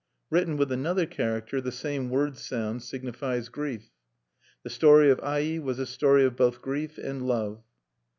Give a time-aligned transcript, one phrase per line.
[0.31, 3.91] Written with another character the same word sound signifies grief.
[4.63, 7.61] The story of Ai was a story of both grief and love.